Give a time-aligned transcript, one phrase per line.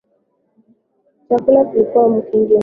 [1.27, 2.59] Chakula kilikuwa kingi mno